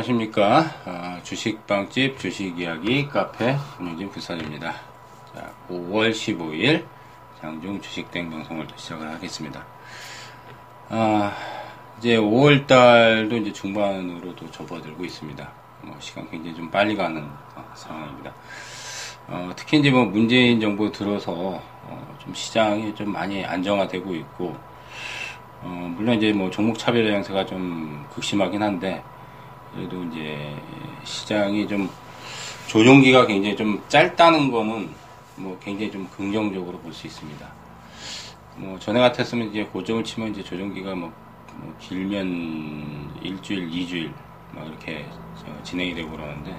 [0.00, 0.64] 안녕하십니까.
[0.86, 4.72] 아, 주식빵집 주식이야기 카페 운영진 부산입니다.
[5.34, 6.84] 자, 5월 15일
[7.40, 9.64] 장중 주식땡 방송을 또 시작을 하겠습니다.
[10.88, 11.36] 아,
[11.98, 15.50] 이제 5월달도 이제 중반으로도 접어들고 있습니다.
[15.82, 17.22] 뭐 시간 굉장히 좀 빨리 가는
[17.54, 18.32] 어, 상황입니다.
[19.28, 24.56] 어, 특히 이제 뭐 문재인 정부 들어서 어, 좀 시장이 좀 많이 안정화되고 있고
[25.62, 29.02] 어, 물론 이제 뭐 종목 차별 양세가 좀 극심하긴 한데
[29.74, 30.54] 그래도 이제
[31.04, 31.88] 시장이 좀
[32.68, 34.90] 조종기가 굉장히 좀 짧다는 거는
[35.36, 37.46] 뭐 굉장히 좀 긍정적으로 볼 수 있습니다.
[38.56, 41.12] 뭐 전에 같았으면 이제 고점을 치면 이제 조종기가 뭐,
[41.54, 44.12] 뭐 길면 일주일, 이주일
[44.52, 45.06] 막 이렇게
[45.62, 46.54] 진행이 되고 그러는데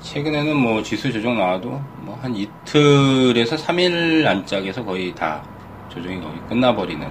[0.00, 5.42] 최근에는 뭐 지수 조정 나와도 뭐 한 이틀에서 3일 안짝에서 거의 다
[5.88, 7.08] 조정이 거의 끝나버리는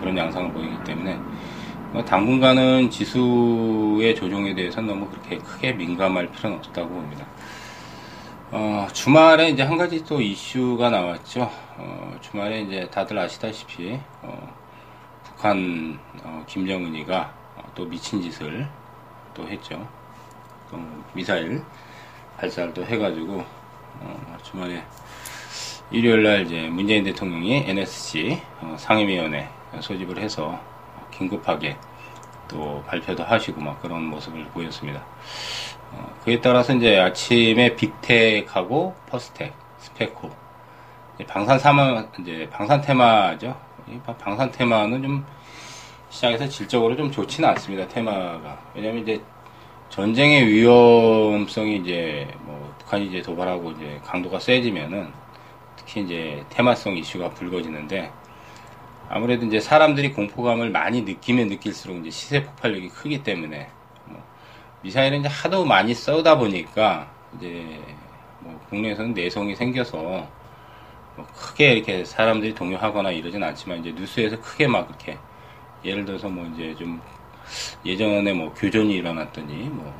[0.00, 1.24] 그런 양상을 보이기 때문에 뭐
[2.06, 7.26] 당분간은 지수의 조정에 대해서는 너무 그렇게 크게 민감할 필요는 없다고 봅니다.
[8.52, 11.50] 어, 주말에 이제 한 가지 또 이슈가 나왔죠.
[11.76, 14.54] 어, 주말에 이제 다들 아시다시피 어,
[15.24, 17.34] 북한 어, 김정은이가
[17.74, 18.68] 또 미친 짓을
[19.34, 19.86] 또 했죠.
[20.70, 20.78] 또
[21.12, 21.62] 미사일
[22.38, 23.44] 발사를 또 해가지고
[24.00, 24.82] 어, 주말에
[25.90, 29.48] 일요일 날 이제 문재인 대통령이 NSC 어, 상임위원회
[29.80, 30.69] 소집을 해서
[31.20, 31.76] 긴급하게
[32.48, 35.04] 또 발표도 하시고 막 그런 모습을 보였습니다.
[35.92, 40.30] 어, 그에 따라서 이제 아침에 빅텍하고 퍼스텍, 스페코,
[41.26, 43.56] 방산 사마, 이제 방산 테마죠.
[44.18, 45.26] 방산 테마는 좀
[46.08, 47.86] 시장에서 질적으로 좀 좋지는 않습니다.
[47.88, 48.58] 테마가.
[48.74, 49.20] 왜냐면 이제
[49.90, 55.12] 전쟁의 위험성이 이제 뭐 북한이 이제 도발하고 이제 강도가 세지면은
[55.76, 58.10] 특히 이제 테마성 이슈가 불거지는데
[59.12, 63.68] 아무래도 이제 사람들이 공포감을 많이 느끼면 느낄수록 이제 시세 폭발력이 크기 때문에
[64.04, 64.22] 뭐
[64.82, 67.80] 미사일은 이제 하도 많이 쏘다 보니까 이제
[68.38, 69.98] 뭐 국내에서는 내성이 생겨서
[71.16, 75.18] 뭐 크게 이렇게 사람들이 동요하거나 이러진 않지만 이제 뉴스에서 크게 막 이렇게
[75.84, 77.02] 예를 들어서 뭐 이제 좀
[77.84, 79.92] 예전에 뭐 교전이 일어났더니 뭐,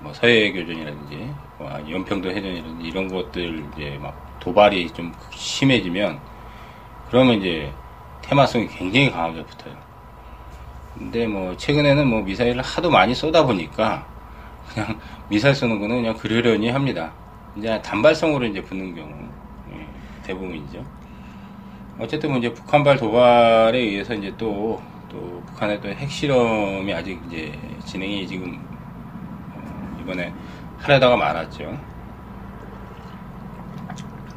[0.00, 6.18] 뭐 서해 교전이라든지 뭐 연평도 해전이라든지 이런 것들 이제 막 도발이 좀 심해지면
[7.10, 7.70] 그러면 이제
[8.24, 9.74] 테마성이 굉장히 강하게 붙어요.
[10.96, 14.06] 근데 뭐 최근에는 뭐 미사일을 하도 많이 쏘다 보니까
[14.72, 14.98] 그냥
[15.28, 17.12] 미사일 쏘는 거는 그냥 그러려니 합니다.
[17.56, 19.10] 이제 단발성으로 이제 붙는 경우
[19.72, 19.86] 예,
[20.22, 20.84] 대부분이죠.
[21.98, 27.52] 어쨌든 뭐 이제 북한발 도발에 의해서 이제 또, 또 북한의 또 핵실험이 아직 이제
[27.84, 28.58] 진행이 지금
[29.54, 30.32] 어, 이번에
[30.78, 31.78] 하려다가 말았죠.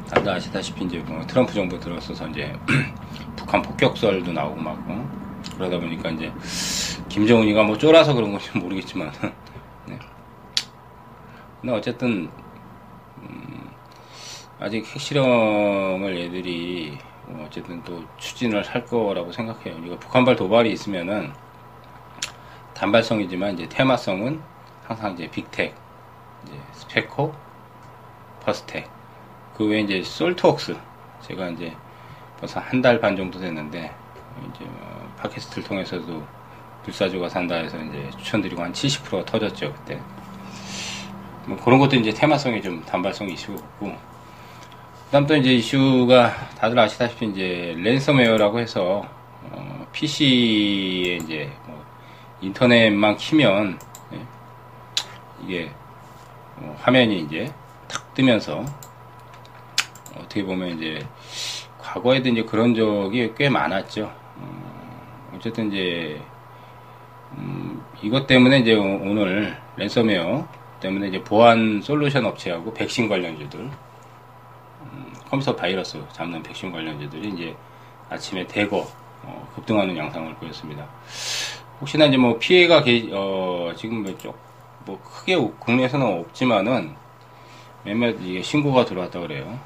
[0.10, 2.54] 다들 아시다시피 이제 뭐 트럼프 정부 들어서서 이제
[3.38, 5.10] 북한 폭격설도 나오고 막 어?
[5.56, 6.34] 그러다 보니까 이제
[7.08, 9.12] 김정은이가 뭐 쫄아서 그런 건지 모르겠지만
[9.86, 9.98] 네.
[11.62, 12.30] 근데 어쨌든
[13.20, 13.70] 음,
[14.60, 19.78] 아직 핵실험을 얘들이 뭐 어쨌든 또 추진을 할 거라고 생각해요.
[19.86, 21.32] 이거 북한발 도발이 있으면은
[22.74, 24.42] 단발성이지만 이제 테마성은
[24.86, 25.76] 항상 이제 빅텍,
[26.46, 27.34] 이제 스페코,
[28.44, 28.90] 퍼스텍,
[29.56, 30.78] 그 외에 이제 솔트웍스
[31.22, 31.76] 제가 이제
[32.40, 33.92] 벌써 한 달 반 정도 됐는데
[34.54, 36.24] 이제 뭐 팟캐스트를 통해서도
[36.84, 40.00] 불사조가 산다 해서 이제 추천드리고 한 70%가 터졌죠 그때.
[41.46, 43.96] 뭐 그런 것도 이제 테마성이 좀 단발성이 이슈고.
[45.06, 49.06] 그다음 또 이제 이슈가 다들 아시다시피 이제 랜섬웨어라고 해서
[49.52, 51.82] 어, PC에 이제 뭐
[52.42, 53.80] 인터넷만 키면
[54.14, 54.22] 예,
[55.44, 55.72] 이게
[56.58, 57.52] 어, 화면이 이제
[57.88, 58.66] 탁 뜨면서
[60.18, 61.08] 어떻게 보면 이제
[61.88, 64.12] 과거에도 이제 그런 적이 꽤 많았죠.
[64.36, 66.22] 어, 어쨌든 이제
[67.38, 70.46] 음, 이것 때문에 이제 오늘 랜섬웨어
[70.82, 77.56] 때문에 이제 보안 솔루션 업체하고 백신 관련주들 음, 컴퓨터 바이러스 잡는 백신 관련주들이 이제
[78.10, 78.86] 아침에 대거
[79.24, 80.86] 어, 급등하는 양상을 보였습니다.
[81.80, 84.38] 혹시나 이제 뭐 피해가 게, 어, 지금 뭐쪽
[84.86, 86.96] 뭐 크게 국내에서는 없지만은
[87.84, 89.58] 몇몇 이게 신고가 들어왔다 그래요.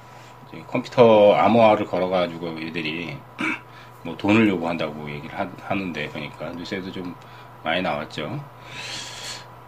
[0.67, 3.17] 컴퓨터 암호화를 걸어가지고 얘들이
[4.03, 7.15] 뭐 돈을 요구한다고 얘기를 하, 는데 보니까 뉴스에도 좀
[7.63, 8.39] 많이 나왔죠.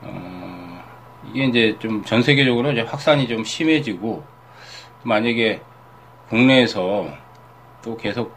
[0.01, 0.83] 어,
[1.31, 4.23] 이게 이제 좀 전 세계적으로 이제 확산이 좀 심해지고
[5.03, 5.61] 만약에
[6.29, 7.07] 국내에서
[7.83, 8.35] 또 계속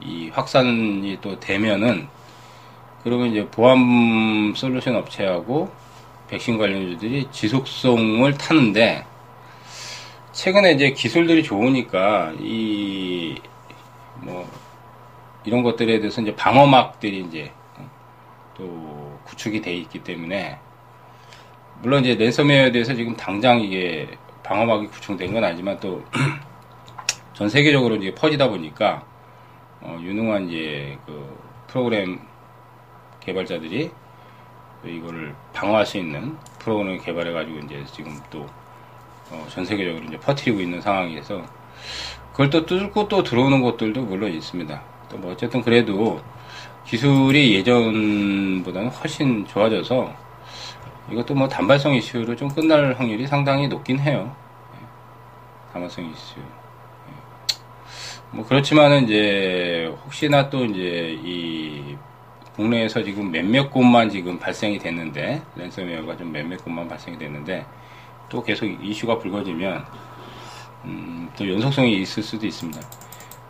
[0.00, 2.08] 이 확산이 또 되면은
[3.02, 5.70] 그러면 이제 보안 솔루션 업체하고
[6.28, 9.04] 백신 관련주들이 지속성을 타는데
[10.36, 13.38] 최근에 이제 기술들이 좋으니까 이
[14.20, 14.48] 뭐
[15.44, 17.52] 이런 것들에 대해서 이제 방어막들이 이제
[18.56, 20.58] 또 구축이 돼 있기 때문에
[21.80, 24.08] 물론 이제 랜섬웨어에 대해서 지금 당장 이게
[24.42, 26.04] 방어막이 구축된 건 아니지만 또
[27.34, 29.04] 전 세계적으로 이제 퍼지다 보니까
[29.80, 32.18] 어, 유능한 이제 그 프로그램
[33.20, 33.90] 개발자들이
[34.84, 38.46] 이거를 방어할 수 있는 프로그램을 개발해 가지고 이제 지금 또
[39.28, 41.42] 전 어, 세계적으로 이제 퍼뜨리고 있는 상황이어서
[42.32, 44.82] 그걸 또 뚫고 또 들어오는 것들도 물론 있습니다.
[45.08, 46.20] 또 뭐 어쨌든 그래도
[46.84, 50.12] 기술이 예전보다는 훨씬 좋아져서
[51.10, 54.34] 이것도 뭐 단발성 이슈로 좀 끝날 확률이 상당히 높긴 해요.
[54.74, 54.86] 예.
[55.72, 56.36] 단발성 이슈.
[58.32, 61.96] 뭐 그렇지만은 이제 혹시나 또 이제 이
[62.54, 67.64] 국내에서 지금 몇몇 곳만 지금 발생이 됐는데 랜섬웨어가 좀 몇몇 곳만 발생이 됐는데
[68.28, 69.84] 또 계속 이슈가 불거지면
[70.84, 72.80] 음, 또 연속성이 있을 수도 있습니다.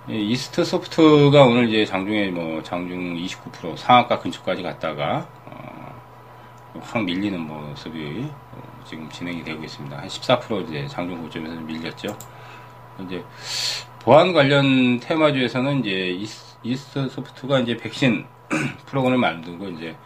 [0.08, 8.28] 이스트 소프트가 오늘 이제 장중에 뭐 장중 29% 상한가 근처까지 갔다가 어, 확 밀리는 모습이
[8.52, 9.99] 어, 지금 진행이 되고 있습니다.
[9.99, 12.17] 한 14% 이제 장중 고점에서 밀렸죠.
[13.05, 13.25] 이제
[14.00, 16.29] 보안 관련 테마주에서는 이제
[16.62, 18.25] 이스트 소프트가 이제 백신
[18.87, 19.96] 프로그램을 만들고 이제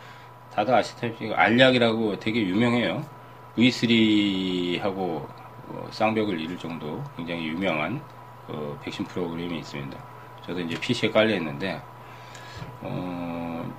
[0.55, 3.05] 다들 아시다시피 알약이라고 되게 유명해요.
[3.57, 5.27] V3하고
[5.69, 8.01] 어, 쌍벽을 이룰 정도 굉장히 유명한
[8.47, 9.97] 그 백신 프로그램이 있습니다.
[10.47, 11.81] 저도 이제 PC에 깔려 있는데
[12.81, 13.73] 어,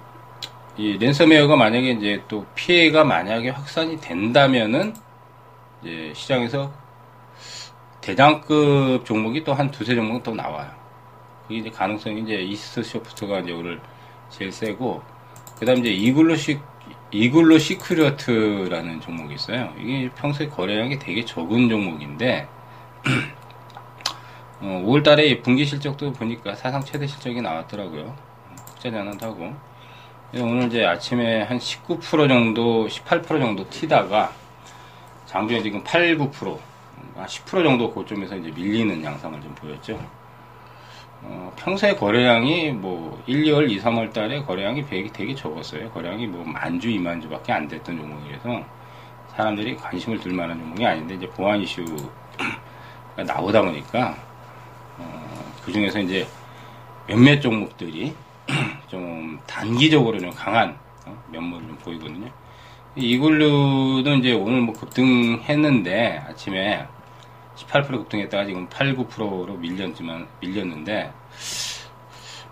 [0.78, 4.94] 이 랜섬웨어가 만약에 이제 또 피해가 만약에 확산이 된다면은
[5.82, 6.72] 이제 시장에서
[8.02, 10.70] 대장급 종목이 또 한 두세 종목 또 나와요.
[11.44, 13.80] 그게 이제 가능성이 이제 이스트 소프트가 이제 오늘
[14.30, 15.02] 제일 세고,
[15.60, 16.58] 그 다음 이제 이글로 시,
[17.12, 19.74] 이글로 시크리어트라는 종목이 있어요.
[19.80, 22.48] 이게 평소에 거래량이 되게 적은 종목인데,
[24.62, 28.16] 어, 5월 달에 분기 실적도 보니까 사상 최대 실적이 나왔더라고요.
[28.76, 29.54] 흑자전환도 하고.
[30.34, 34.32] 오늘 이제 아침에 한 19% 정도, 18% 정도 튀다가,
[35.26, 36.58] 장중에 지금 8, 9%,
[37.18, 40.21] 한10% 정도 고점에서 이제 밀리는 양상을 좀 보였죠.
[41.24, 45.90] 어, 평소에 거래량이 뭐 1, 2월, 2, 3월 달에 거래량이 되게, 적었어요.
[45.92, 48.64] 거래량이 뭐 만주, 2만주 밖에 안 됐던 종목이라서
[49.36, 51.94] 사람들이 관심을 둘 만한 종목이 아닌데 이제 보안 이슈가
[53.24, 54.18] 나오다 보니까
[54.98, 56.28] 어, 그 중에서 이제
[57.08, 58.14] 몇몇 종목들이
[58.88, 62.30] 좀 단기적으로 좀 강한 어, 면모를 좀 보이거든요.
[62.96, 66.86] 이글루도 이제 오늘 뭐 급등했는데 아침에
[67.68, 71.12] 18% 급등했다가 지금 8, 9%로 밀렸지만 밀렸는데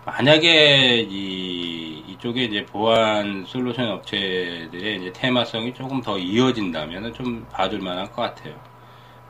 [0.04, 8.10] 만약에 이 이쪽에 이제 보안 솔루션 업체들의 이제 테마성이 조금 더 이어진다면 좀 봐줄 만할
[8.12, 8.54] 것 같아요.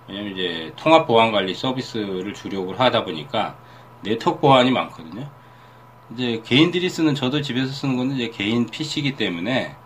[0.08, 3.58] 왜냐면 이제 통합 보안 관리 서비스를 주력으로 하다 보니까
[4.02, 5.30] 네트워크 보안이 많거든요.
[6.14, 9.76] 이제 개인들이 쓰는 저도 집에서 쓰는 건 이제 개인 PC이기 때문에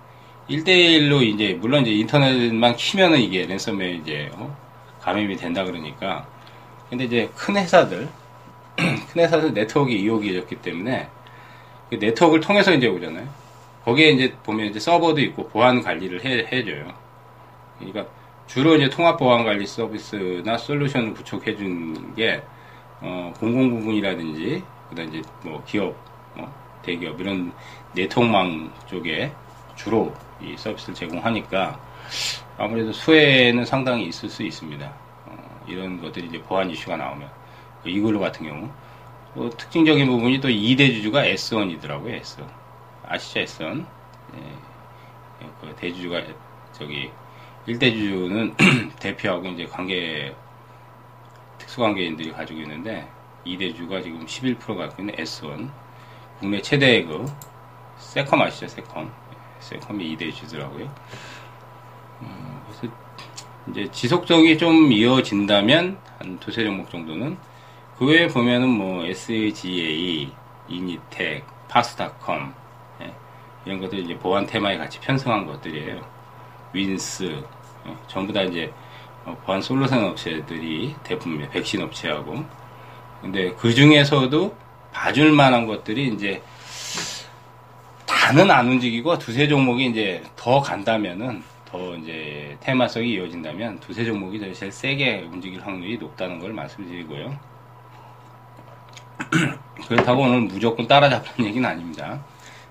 [0.49, 4.57] 1대1로 이제, 물론 이제 인터넷만 키면은 이게 랜섬웨어 이제, 어?
[5.05, 6.27] 감염이 된다 그러니까.
[6.89, 8.09] 근데 이제 큰 회사들,
[8.77, 11.09] 큰 회사들 네트워크 이용이 이었기 때문에
[11.91, 13.29] 그 네트워크를 통해서 이제 오잖아요.
[13.85, 16.91] 거기에 이제 보면 이제 서버도 있고 보안 관리를 해, 해줘요.
[17.79, 18.07] 그러니까
[18.47, 22.43] 주로 이제 통합 보안 관리 서비스나 솔루션을 구축해 준 게,
[23.01, 25.95] 어, 공공 부분이라든지, 그 다음 이제 뭐 기업,
[26.35, 26.51] 뭐
[26.83, 27.53] 대기업, 이런
[27.93, 29.31] 네트워크망 쪽에
[29.77, 31.79] 주로 이 서비스를 제공하니까
[32.57, 34.87] 아무래도 수혜는 상당히 있을 수 있습니다.
[35.27, 37.29] 어, 이런 것들이 이제 보안 이슈가 나오면
[37.83, 38.71] 그 이글루 같은 경우
[39.35, 42.21] 또 특징적인 부분이 또 2대 주주가 S1이더라고요.
[42.21, 42.47] S1
[43.07, 43.85] 아시죠 S1
[44.37, 46.23] 예, 그 대주주가
[46.73, 47.11] 저기
[47.67, 48.55] 1대 주주는
[49.01, 50.35] 대표하고 이제 관계
[51.59, 53.09] 특수관계인들이 가지고 있는데
[53.45, 55.71] 2대 주주가 지금 11% 갖고 있는 S1
[56.39, 57.27] 국내 최대 그
[57.99, 59.13] 세컴 아시죠 세컴
[59.61, 60.95] 세컴이 2대 주더라고요.
[62.23, 62.95] 음, 그래서
[63.71, 67.37] 이제 지속적이 좀 이어진다면 한 두세 종목 정도는
[67.99, 70.31] 그 외에 보면은 뭐 SGA,
[70.69, 72.55] 이니텍, 파스타컴
[73.03, 73.15] 예,
[73.65, 76.01] 이런 것들 이제 보안 테마에 같이 편성한 것들이에요.
[76.73, 77.43] 윈스
[77.87, 78.73] 예, 전부 다 이제
[79.25, 82.45] 어, 보안 솔루션 업체들이 대부분 백신 업체하고
[83.21, 84.55] 근데 그 중에서도
[84.93, 86.43] 봐줄 만한 것들이 이제
[88.07, 91.43] 다는 안 움직이고 두세 종목이 이제 더 간다면은
[91.75, 97.37] 더 이제 테마성이 이어진다면 두세 종목이 제일 세게 움직일 확률이 높다는 걸 말씀드리고요.
[99.89, 102.25] 그렇다고 오늘 무조건 따라잡는 얘기는 아닙니다.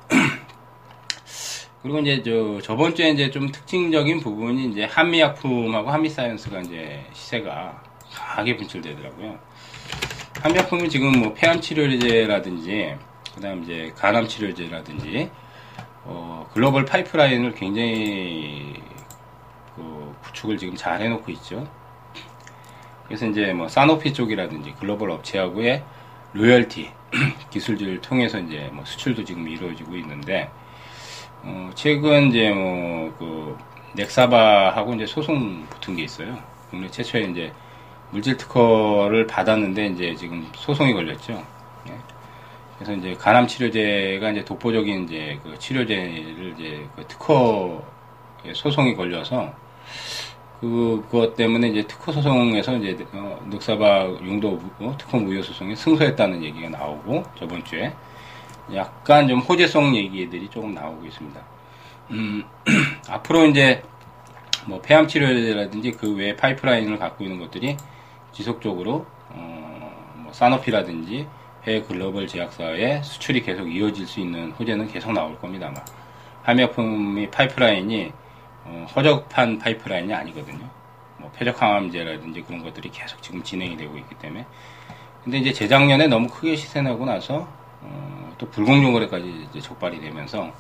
[1.84, 7.84] 그리고 이제 저 저번 주에 이제 좀 특징적인 부분이 이제 한미약품하고 한미사이언스가 이제 시세가
[8.14, 9.38] 강하게 분출되더라고요.
[10.42, 12.96] 한미약품은 지금 뭐 폐암 치료제라든지
[13.36, 15.30] 그다음 이제 간암 치료제라든지
[16.06, 18.93] 어, 글로벌 파이프라인을 굉장히 그
[20.34, 21.68] 구축을 지금 잘 해놓고 있죠.
[23.06, 25.84] 그래서 이제 뭐 사노피 쪽이라든지 글로벌 업체하고의
[26.34, 26.92] 로열티
[27.52, 30.50] 기술들을 통해서 이제 뭐 수출도 지금 이루어지고 있는데
[31.44, 33.58] 어 최근 이제 뭐 그
[33.94, 36.38] 넥사바하고 이제 소송 붙은 게 있어요.
[36.70, 37.54] 국내 최초의 이제
[38.10, 41.34] 물질 특허를 받았는데 이제 지금 소송이 걸렸죠.
[41.90, 41.98] 예.
[42.78, 47.84] 그래서 이제 간암 치료제가 이제 독보적인 이제 그 치료제를 이제 그 특허
[48.54, 49.54] 소송이 걸려서
[50.63, 56.41] 그, 그것 때문에 이제 특허 소송에서 이제 어, 늑사바 용도 어, 특허 무효 소송에 승소했다는
[56.41, 57.91] 얘기가 나오고 저번 주에
[58.74, 61.41] 약간 좀 호재성 얘기들이 조금 나오고 있습니다.
[62.12, 62.46] 음,
[63.10, 63.84] 앞으로 이제
[64.65, 67.75] 뭐 폐암 치료제라든지 그 외 파이프라인을 갖고 있는 것들이
[68.32, 71.27] 지속적으로 어, 뭐 사노피라든지
[71.67, 75.67] 해외 글로벌 제약사의 수출이 계속 이어질 수 있는 호재는 계속 나올 겁니다.
[75.67, 75.84] 아마
[76.43, 78.13] 함약품이 파이프라인이
[78.65, 80.70] 어, 허접한 파이프라인이 아니거든요.
[81.17, 84.46] 뭐 폐적항암제라든지 그런 것들이 계속 지금 진행이 되고 있기 때문에.
[85.24, 87.48] 근데 이제 재작년에 너무 크게 시세나고 나서
[87.82, 90.51] 어, 또 불공정 거래까지 이제 적발이 되면서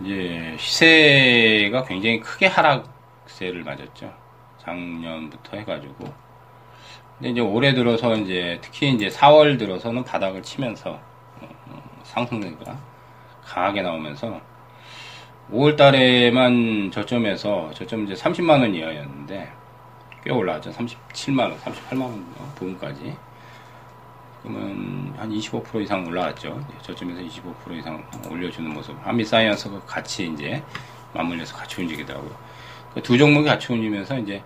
[0.00, 4.12] 이제 시세가 굉장히 크게 하락세를 맞았죠.
[4.58, 6.12] 작년부터 해가지고.
[7.18, 10.90] 근데 이제 올해 들어서 이제 특히 이제 4월 들어서는 바닥을 치면서
[11.40, 12.78] 어, 어, 상승세가
[13.42, 14.40] 강하게 나오면서
[15.52, 19.52] 5월 달에만 저점에서 저점 이제 30만 원 이하였는데
[20.24, 20.70] 꽤 올라왔죠.
[20.72, 22.26] 37만 원, 38만 원
[22.56, 23.16] 부분까지.
[24.42, 26.64] 그러면 한 25% 이상 올라왔죠.
[26.82, 28.96] 저점에서 25% 이상 올려주는 모습.
[29.06, 30.62] 한미 사이언스가 같이 이제
[31.14, 32.30] 맞물려서 같이 움직이더라고요.
[32.94, 34.42] 그 두 종목이 같이 움직이면서 이제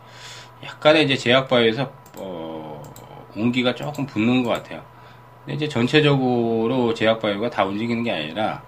[0.65, 2.83] 약간의 이제 제약바에서 어,
[3.37, 4.83] 온기가 조금 붙는 것 같아요.
[5.45, 8.63] 근데 이제 전체적으로 제약 바이오가 다 움직이는 게 아니라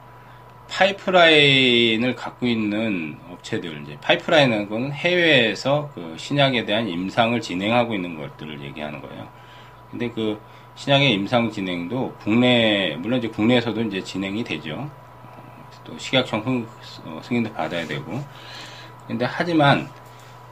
[0.72, 8.62] 파이프라인을 갖고 있는 업체들, 이제 파이프라인은 건 해외에서 그 신약에 대한 임상을 진행하고 있는 것들을
[8.62, 9.28] 얘기하는 거예요.
[9.90, 10.40] 근데 그
[10.76, 14.90] 신약의 임상 진행도 국내, 물론 이제 국내에서도 이제 진행이 되죠.
[15.84, 16.66] 또 식약청 승,
[17.04, 18.24] 어, 승인도 받아야 되고.
[19.06, 19.90] 근데 하지만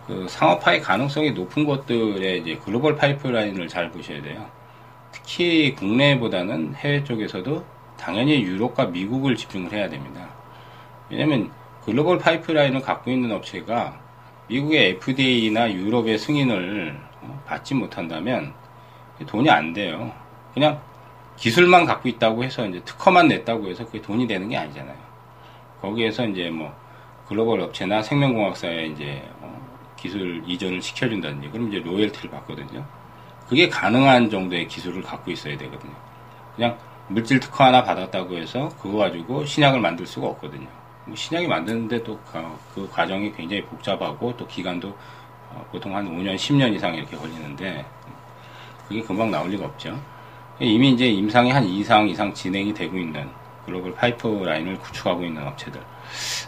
[0.06, 4.46] 그 상업화의 가능성이 높은 것들의 이제 글로벌 파이프라인을 잘 보셔야 돼요.
[5.12, 10.28] 특히 국내보다는 해외 쪽에서도 당연히 유럽과 미국을 집중을 해야 됩니다.
[11.10, 11.50] 왜냐면
[11.84, 14.00] 글로벌 파이프라인을 갖고 있는 업체가
[14.48, 18.54] 미국의 FDA나 유럽의 승인을 어, 받지 못한다면
[19.26, 20.12] 돈이 안 돼요.
[20.54, 20.80] 그냥
[21.36, 24.96] 기술만 갖고 있다고 해서 이제 특허만 냈다고 해서 그게 돈이 되는 게 아니잖아요.
[25.80, 26.74] 거기에서 이제 뭐
[27.28, 29.60] 글로벌 업체나 생명공학사에 이제 어
[29.96, 32.84] 기술 이전을 시켜준다든지 그럼 이제 로열티를 받거든요.
[33.46, 35.92] 그게 가능한 정도의 기술을 갖고 있어야 되거든요.
[36.56, 36.78] 그냥
[37.10, 40.68] 물질 특허 하나 받았다고 해서 그거 가지고 신약을 만들 수가 없거든요.
[41.06, 42.18] 뭐 신약이 만드는데 또
[42.74, 44.96] 그 과정이 굉장히 복잡하고 또 기간도
[45.50, 47.84] 어, 보통 한 5년, 10년 이상 이렇게 걸리는데
[48.86, 50.00] 그게 금방 나올 리가 없죠.
[50.60, 53.28] 이미 이제 임상이 한 2상 이상 진행이 되고 있는
[53.66, 55.80] 글로벌 파이프라인을 구축하고 있는 업체들.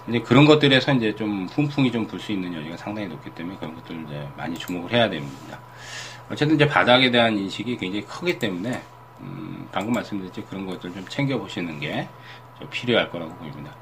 [0.09, 3.75] 이제 그런 것들에서 이제 좀 훈풍이 좀 불 수 있는 여지가 상당히 높기 때문에 그런
[3.75, 5.59] 것들을 이제 많이 주목을 해야 됩니다.
[6.31, 8.81] 어쨌든 이제 바닥에 대한 인식이 굉장히 크기 때문에
[9.23, 10.45] 음, 방금 말씀드렸죠.
[10.47, 12.09] 그런 것들 좀 챙겨 보시는 게
[12.71, 13.75] 필요할 거라고 보입니다.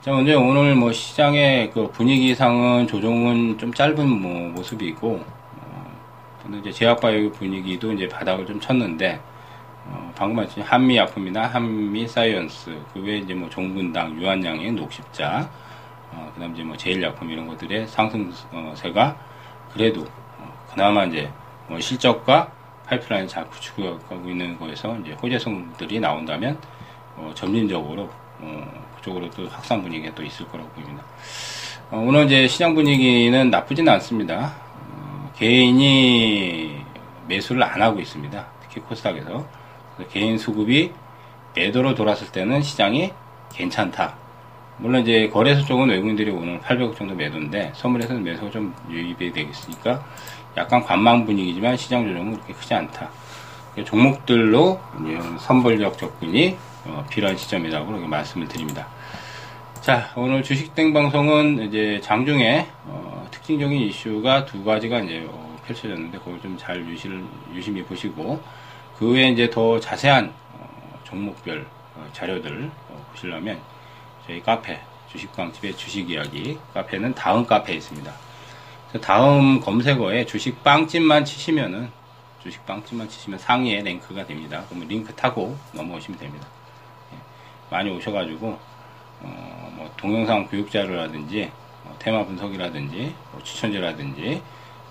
[0.00, 5.22] 자, 먼저 오늘 뭐 시장의 그 분위기상은 조정은 좀 짧은 뭐 모습이고,
[5.60, 9.20] 어, 이제 제약바이오 분위기도 이제 바닥을 좀 쳤는데,
[9.86, 15.50] 어, 방금 말씀 한미 약품이나 한미 사이언스, 그 외에 이제 뭐 종근당, 유한양행 녹십자,
[16.12, 19.16] 어, 그 다음 이제 뭐 제일약품 이런 것들의 상승세가
[19.74, 20.06] 그래도,
[20.38, 21.30] 어, 그나마 이제
[21.68, 22.50] 뭐 실적과
[22.90, 26.58] 파이프라인 잘 구축하고 있는 거에서 이제 호재성들이 나온다면
[27.16, 31.04] 어, 점진적으로 어, 그쪽으로 또 확산 분위기가 또 있을 거라고 보입니다.
[31.90, 34.56] 어, 오늘 이제 시장 분위기는 나쁘지는 않습니다.
[34.74, 36.76] 어, 개인이
[37.28, 38.46] 매수를 안 하고 있습니다.
[38.62, 39.46] 특히 코스닥에서
[40.10, 40.92] 개인 수급이
[41.54, 43.12] 매도로 돌았을 때는 시장이
[43.52, 44.16] 괜찮다.
[44.78, 50.02] 물론 이제 거래소 쪽은 외국인들이 오늘 800억 정도 매도인데 선물에서는 매수가 좀 유입이 되겠으니까
[50.56, 53.08] 약간 관망 분위기지만 시장 조정은 그렇게 크지 않다.
[53.84, 54.80] 종목들로
[55.38, 58.86] 선벌적 접근이 어, 필요한 시점이라고 그렇게 말씀을 드립니다.
[59.80, 66.40] 자, 오늘 주식땡 방송은 이제 장중에 어, 특징적인 이슈가 두 가지가 이제 어, 펼쳐졌는데 그걸
[66.40, 66.84] 좀 잘
[67.54, 68.42] 유심히 보시고
[68.98, 71.66] 그 외에 이제 더 자세한 어, 종목별
[71.96, 73.58] 어, 자료들 어, 보시려면
[74.26, 74.80] 저희 카페
[75.12, 78.12] 주식방집의 주식 이야기 카페는 다음 카페에 있습니다.
[79.00, 81.90] 다음 검색어에 주식 빵집만 치시면은
[82.42, 84.64] 주식 빵집만 치시면 상위에 랭크가 됩니다.
[84.68, 86.46] 그러면 링크 타고 넘어오시면 됩니다.
[87.12, 87.18] 예,
[87.70, 88.58] 많이 오셔가지고
[89.22, 91.52] 어, 뭐 동영상 교육 자료라든지
[91.84, 94.42] 뭐 테마 분석이라든지 뭐 추천제라든지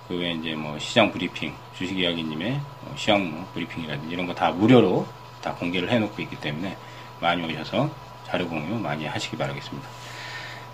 [0.08, 2.52] 그 외에 이제 뭐 시장 브리핑, 주식 이야기님의
[2.82, 5.06] 뭐 시장 브리핑이라든지 이런 거 다 무료로
[5.42, 6.78] 다 공개를 해놓고 있기 때문에
[7.20, 7.90] 많이 오셔서
[8.26, 9.88] 자료 공유 많이 하시기 바라겠습니다.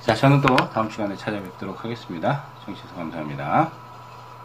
[0.01, 2.45] 자, 저는 또 다음 시간에 찾아뵙도록 하겠습니다.
[2.65, 3.84] 청취해주셔서 감사합니다.